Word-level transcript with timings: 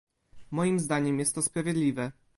Moim 0.51 0.79
zdaniem 0.79 1.19
jest 1.19 1.35
to 1.35 1.41
sprawiedliwe 1.41 2.11